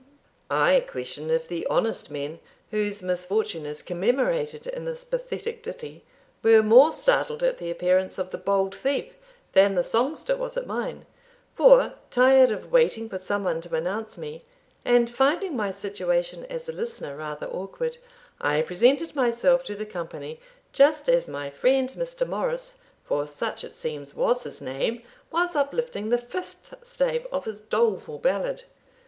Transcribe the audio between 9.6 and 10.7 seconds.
the songster was at